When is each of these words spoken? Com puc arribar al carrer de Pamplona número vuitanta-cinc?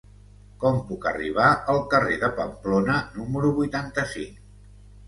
Com 0.63 0.79
puc 0.87 1.05
arribar 1.11 1.51
al 1.75 1.83
carrer 1.93 2.17
de 2.25 2.33
Pamplona 2.41 2.99
número 3.21 3.57
vuitanta-cinc? 3.61 4.47